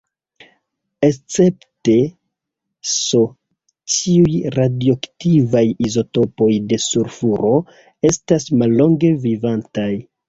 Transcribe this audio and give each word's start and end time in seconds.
Escepte 1.07 1.97
S, 2.93 3.21
ĉiuj 3.97 4.39
radioaktivaj 4.55 5.65
izotopoj 5.89 6.51
de 6.73 6.81
sulfuro 6.87 7.53
estas 8.13 8.49
mallonge 8.63 9.17
vivantaj. 9.29 9.91